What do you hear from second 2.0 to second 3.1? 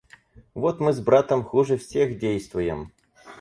действуем.